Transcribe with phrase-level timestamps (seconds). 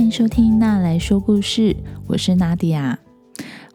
[0.00, 2.98] 欢迎收听娜来说故事，我是娜迪亚。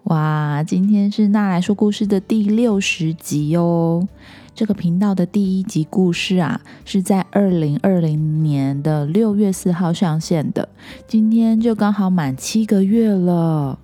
[0.05, 4.07] 哇，今天是娜来说故事的第六十集哦。
[4.55, 10.67] 这个频道的第一集故事啊，是在二零二零年的六月四号上线的，
[11.07, 13.77] 今天就刚好满七个月了。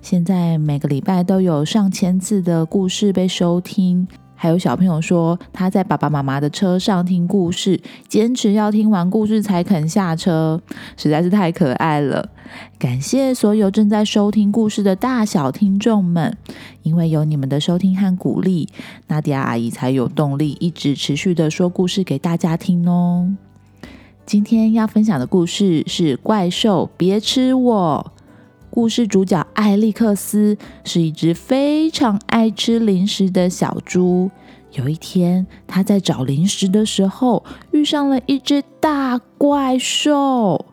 [0.00, 4.08] 现在每个礼拜都有上千次的故事被收听。
[4.42, 10.60] 还有小朋友说他在爸爸妈妈的车上听故事，坚持要听完故事才肯下车，
[10.96, 12.28] 实在是太可爱了。
[12.76, 16.36] 感谢所有正在收听故事的大小听众们，
[16.82, 18.68] 因为有你们的收听和鼓励，
[19.06, 23.36] 娜迪亚阿姨才有动力一直持续的说故事给大家听哦。
[24.26, 28.11] 今天要分享的故事是《怪兽别吃我》。
[28.72, 34.30] 故事主角艾利克斯是一只非常爱吃零食的小猪。
[34.72, 40.64] 有一天，他在找零食的时候，遇上了一只大怪兽。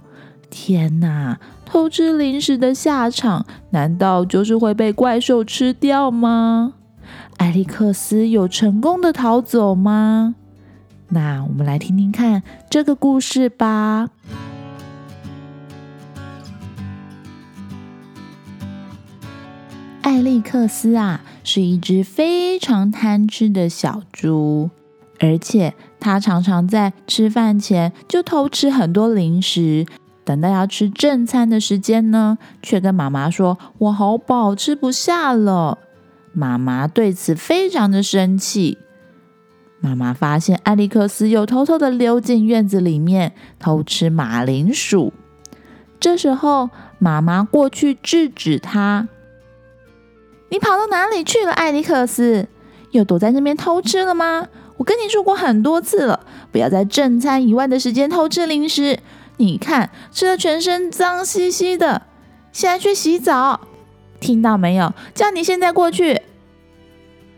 [0.49, 1.41] 天哪！
[1.65, 6.75] 偷吃零食的下场，难道就是会被怪兽吃掉吗？
[7.35, 10.35] 艾利克斯有成功的逃走吗？
[11.09, 14.07] 那我们来听听看这个故事吧。
[20.09, 24.71] 艾利克斯啊，是一只非常贪吃的小猪，
[25.19, 29.85] 而且他常常在吃饭前就偷吃很多零食，
[30.25, 35.77] 等到要吃正餐的时间呢，却跟妈妈说：“我好饱，吃不下了。”
[36.33, 38.79] 妈妈对此非常的生气。
[39.79, 45.13] 妈妈发现艾利克斯又偷偷的溜进院子里面偷吃马铃薯，
[45.99, 49.07] 这时候妈妈过去制止他。
[50.49, 52.47] 你跑到哪里去了，艾利克斯？
[52.91, 54.47] 又躲在那边偷吃了吗？
[54.77, 58.99] 我跟你说过很多次了，不要在正餐以外的时间偷吃零食。
[59.37, 62.01] 你看，吃的全身脏兮兮的，
[62.51, 63.61] 现在去洗澡，
[64.19, 64.93] 听到没有？
[65.13, 66.21] 叫你现在过去。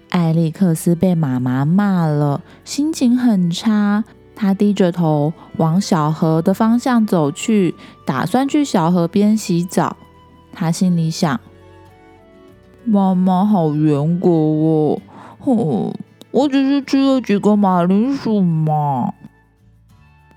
[0.09, 4.03] 艾利克斯被妈妈骂了，心情很差。
[4.35, 9.97] 他低着头往小河的方向走去，打算去小河边洗澡。
[10.53, 11.39] 他心里想。
[12.83, 15.01] 妈妈好严格哦，
[15.39, 15.93] 哼，
[16.31, 19.13] 我只是吃了几个马铃薯嘛。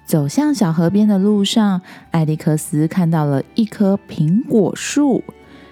[0.05, 5.25] 走向小河边的路上，艾利克斯看到了一棵苹果树，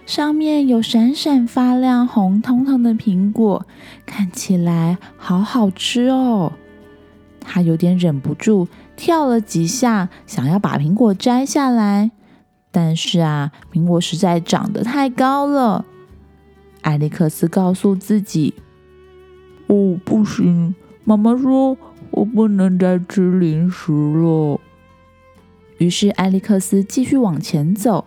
[0.06, 3.66] 上面有闪闪发亮、红彤彤的苹果，
[4.06, 6.52] 看起来好好吃哦。
[7.40, 12.10] 他有点忍不住跳了几下，想要把苹果摘下来，
[12.70, 15.84] 但是啊，苹果实在长得太高了。
[16.82, 18.54] 艾利克斯告诉自己
[19.66, 20.74] ：“哦，不行！
[21.04, 21.76] 妈妈说
[22.10, 24.60] 我不能再吃零食了。”
[25.78, 28.04] 于是艾利克斯继续往前走，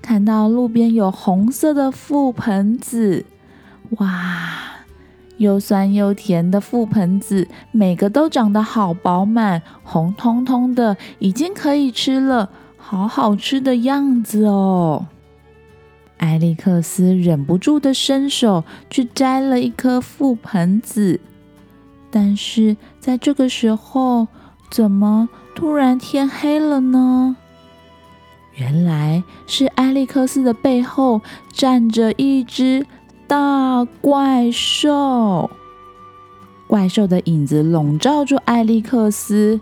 [0.00, 3.26] 看到路边有红色的覆盆子，
[3.98, 4.84] 哇，
[5.36, 15.06] 又酸又甜的覆盆子，每个都长得好饱满，红彤彤的，已经可以吃了，好好吃的样子哦。
[16.18, 21.20] 艾利克斯忍不住的伸手去摘了一颗覆盆子，
[22.10, 24.28] 但是在这个时候，
[24.70, 27.36] 怎么突然天黑了呢？
[28.54, 32.84] 原来是艾利克斯的背后站着一只
[33.28, 35.48] 大怪兽，
[36.66, 39.60] 怪兽的影子笼罩住艾利克斯。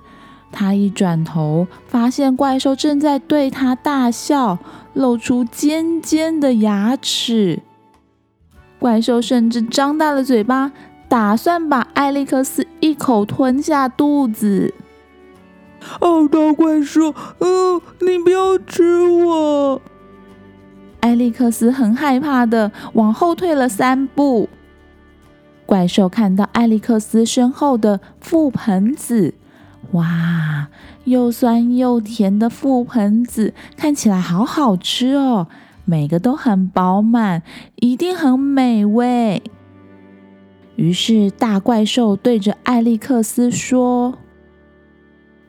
[0.51, 4.59] 他一转头，发现怪兽正在对他大笑。
[4.97, 7.61] 露出尖尖的牙齿，
[8.79, 10.73] 怪兽甚至张大了嘴巴，
[11.07, 14.73] 打算把艾利克斯一口吞下肚子。
[16.01, 19.83] 哦，大怪兽，嗯，你不要吃我！
[21.01, 24.49] 艾利克斯很害怕的往后退了三步。
[25.67, 29.35] 怪兽看到艾利克斯身后的覆盆子。
[29.93, 30.69] 哇，
[31.05, 35.47] 又酸又甜的覆盆子看起来好好吃哦，
[35.85, 37.43] 每个都很饱满，
[37.77, 39.43] 一定很美味。
[40.75, 44.19] 于是大怪兽对着艾利克斯说：“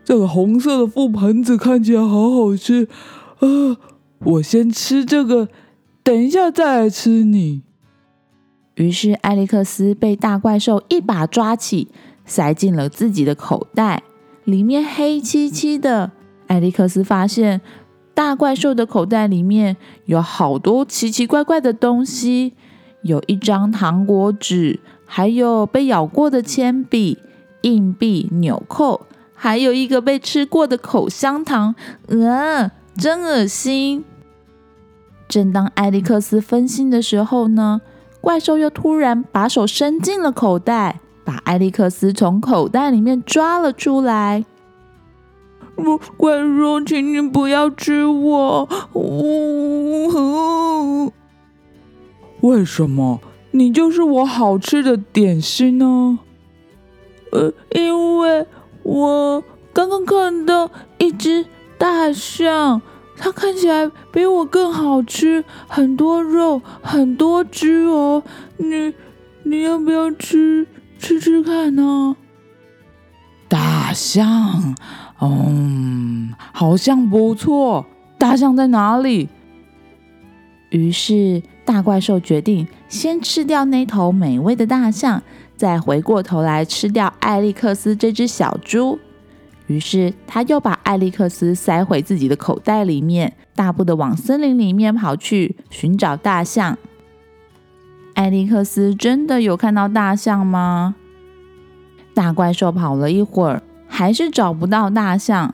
[0.06, 2.88] 这个红色的覆盆子看起来好好吃
[3.40, 3.78] 啊，
[4.20, 5.50] 我先吃这个，
[6.04, 7.64] 等一下再来吃你。”
[8.76, 11.90] 于是艾利克斯被大怪兽一把抓起，
[12.26, 14.04] 塞进了自己的口袋。
[14.48, 16.10] 里面黑漆漆的，
[16.48, 17.60] 艾利克斯发现
[18.14, 22.54] 大怪兽的口袋里面有好多奇奇怪怪的东西，
[23.02, 27.18] 有一张糖果纸，还有被咬过的铅笔、
[27.64, 31.76] 硬币、纽扣，还有一个被吃过的口香糖。
[32.08, 34.06] 呃，真恶心。
[35.28, 37.82] 正当艾利克斯分心的时候呢，
[38.22, 44.46] 怪兽又突然把手伸进了口袋，把艾利克斯从口袋里面抓了出来。
[46.16, 48.70] 怪兽，请你不要吃我！
[48.94, 50.08] 呜，
[52.40, 53.20] 为什么？
[53.52, 56.20] 你就是我好吃的点心呢？
[57.34, 58.46] 呃，因为
[58.84, 59.44] 我
[59.74, 61.46] 刚刚看到一只
[61.78, 62.82] 大象，
[63.18, 68.24] 它看起来比我更好吃，很多肉，很多汁哦。
[68.56, 68.94] 你
[69.44, 70.66] 你要不要吃
[71.00, 72.16] 吃吃看呢？
[73.48, 74.76] 大象。
[75.20, 77.86] 嗯，好像不错。
[78.18, 79.30] 大象在哪里？
[80.70, 85.24] 于是大怪兽决定先吃掉那头美味的大象，
[85.56, 89.00] 再回过头来吃掉艾利克斯这只小猪。
[89.68, 96.78] 于是他又把艾利克斯塞回自己的口袋里面，大步的往森林里面跑去寻找大象。
[98.18, 100.96] 艾利克斯真的有看到大象吗？
[102.16, 103.62] 大怪兽跑了一会儿。
[103.88, 105.54] 还是找不到大象，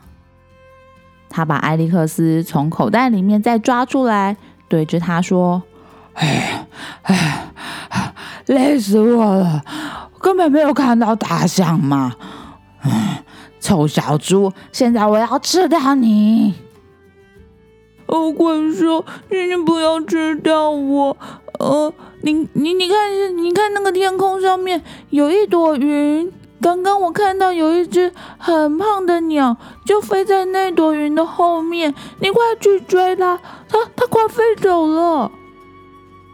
[1.29, 4.37] 他把艾利克斯从口袋里面再抓出来，
[4.67, 5.61] 对着他说
[6.15, 6.65] ：“哎
[7.03, 7.53] 哎，
[8.47, 9.61] 累死我了，
[10.19, 12.15] 根本没有看到大象嘛！
[13.59, 16.55] 臭小猪，现在我要吃掉你！
[18.07, 21.15] 哦，怪兽，请你不要吃掉我！
[21.63, 26.31] 呃，你你你看，你看那个天空上面有一朵云。”
[26.63, 31.93] 刚刚我看到有一只很胖的鸟，就飞在那朵云的后面。
[32.21, 33.37] 你快去追它，
[33.67, 35.29] 它它快飞走了。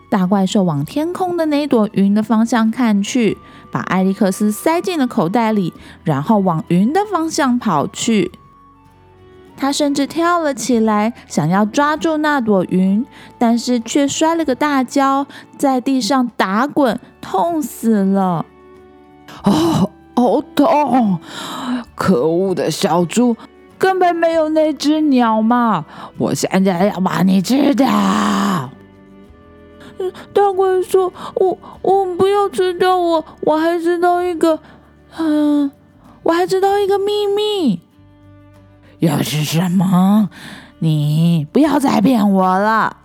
[0.07, 3.39] 大怪兽往天空的那朵云的方向看去，
[3.71, 5.73] 把艾利克斯塞进了口袋里，
[6.03, 8.31] 然后往云的方向跑去。
[9.59, 13.05] 他甚至跳了起来，想要抓住那朵云，
[13.37, 15.27] 但是却摔了个大跤，
[15.57, 18.45] 在地上打滚，痛死了。
[19.43, 19.91] 哦。
[20.15, 21.17] 好痛！
[21.95, 23.37] 可恶的小猪，
[23.77, 25.85] 根本没有那只鸟嘛！
[26.17, 27.87] 我现在要把你吃掉！
[30.33, 33.23] 大怪兽，我我不要吃掉我！
[33.43, 34.59] 我还知道一个，
[35.17, 35.71] 嗯，
[36.23, 37.79] 我还知道一个秘密。
[38.99, 40.29] 又是什么？
[40.79, 42.97] 你不要再骗我了！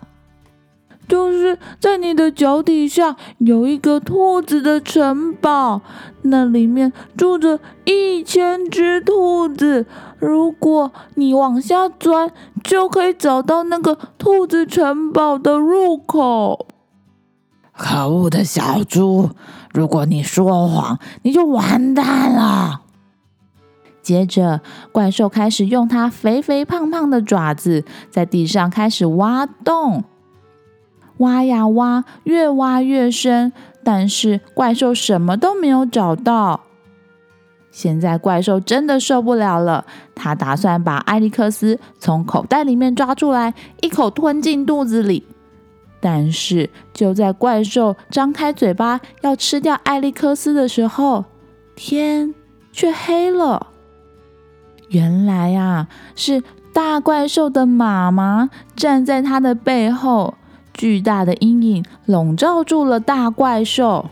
[1.07, 5.83] 就是在你的脚底下有一个兔子的城堡，
[6.23, 9.87] 那里面住着一千只兔子。
[10.19, 12.31] 如果你往下钻，
[12.63, 16.67] 就可以找到那个兔子城堡的入口。
[17.77, 19.31] 可恶的小猪！
[19.73, 22.84] 如果你说谎，你就完蛋了。
[24.05, 24.61] 接着，
[24.93, 30.05] 怪兽开始用它肥肥胖胖的爪子在地上开始挖洞。
[31.19, 33.53] 挖呀挖，越挖越深，
[33.83, 36.61] 但是怪兽什么都没有找到。
[37.71, 45.27] 现在怪兽真的受不了了，他打算把艾利克斯从口袋里面抓出来，一口吞进肚子里。
[46.01, 51.25] 但是就在怪兽张开嘴巴要吃掉艾利克斯的时候，
[51.75, 52.35] 天
[52.71, 53.69] 却黑了。
[54.89, 60.35] 原来啊，是大怪兽的妈妈站在他的背后。
[60.73, 64.11] 巨大的阴影笼罩住了大怪兽。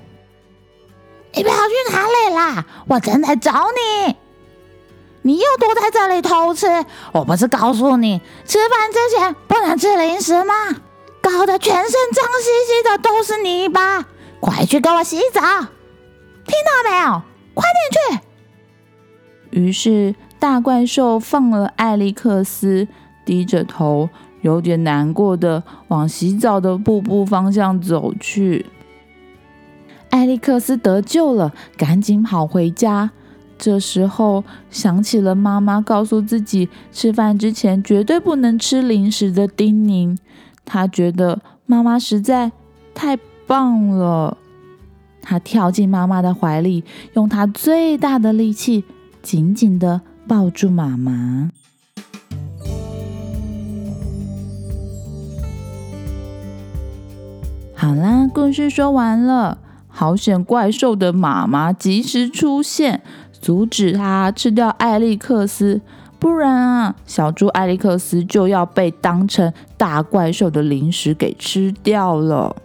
[1.35, 2.65] 你跑去哪里啦？
[2.87, 3.67] 我正在找
[4.07, 4.17] 你。
[5.23, 6.67] 你又躲在这里偷吃？
[7.13, 10.55] 我不是告诉你，吃饭之前不能吃零食吗？
[11.21, 14.05] 搞得全身脏兮兮的都是泥巴。
[14.39, 15.41] 快去给我洗澡！
[15.41, 17.23] 听到没有？
[17.55, 18.21] 快点
[19.51, 19.61] 去！
[19.61, 22.89] 于是大怪兽放了艾利克斯，
[23.25, 24.11] 低着头。
[24.41, 28.67] 有点难过的往洗澡的瀑布方向走去。
[30.11, 33.13] 艾利克斯得救了，赶紧跑回家。
[33.57, 40.19] 这时候想起了妈妈告诉自己吃饭之前绝对不能吃零食的叮咛，
[40.65, 42.51] 他觉得妈妈实在
[42.93, 44.37] 太棒了。
[45.21, 46.83] 他跳进妈妈的怀里，
[47.13, 48.83] 用他最大的力气
[49.23, 50.01] 紧紧的
[50.33, 51.51] 抱住妈妈。
[57.75, 59.59] 好啦，故事说完了。
[59.89, 65.83] 好险，怪兽的妈妈及时出现，阻止他吃掉艾利克斯，
[66.19, 72.57] 不然啊，小猪艾利克斯就要被当成大怪兽的零食给吃掉了。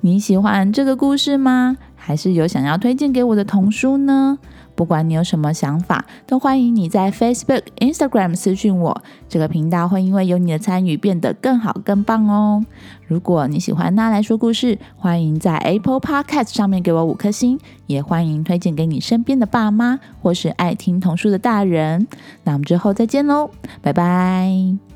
[0.00, 1.76] 你喜欢这个故事吗？
[1.94, 4.38] 还是有想要推荐给我的童书呢？
[4.78, 9.02] 不管你有什么想法，都欢迎你在 Facebook、Instagram 私讯我。
[9.28, 12.64] 这个频道会因为有你的参与变得更好、更棒哦。
[13.08, 17.58] 如果你喜欢娜来说故事，欢迎在 Apple Podcast 上面给我五颗星，
[17.88, 22.06] 也欢迎推荐给你身边的爸妈或是爱听童书的大人。
[22.44, 23.50] 那我们之后再见喽，
[23.82, 24.87] 拜拜。